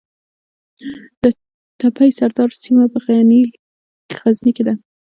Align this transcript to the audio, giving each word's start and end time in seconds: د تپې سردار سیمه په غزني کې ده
د 1.21 1.23
تپې 1.79 2.09
سردار 2.17 2.49
سیمه 2.63 2.85
په 2.93 2.99
غزني 4.21 4.51
کې 4.55 4.63
ده 4.67 4.73